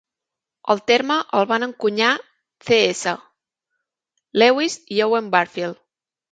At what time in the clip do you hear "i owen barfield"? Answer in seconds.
4.99-5.83